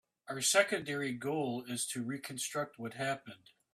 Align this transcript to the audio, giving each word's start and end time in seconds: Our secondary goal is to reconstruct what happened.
Our 0.27 0.41
secondary 0.41 1.11
goal 1.13 1.63
is 1.67 1.85
to 1.89 2.01
reconstruct 2.01 2.79
what 2.79 2.95
happened. 2.95 3.51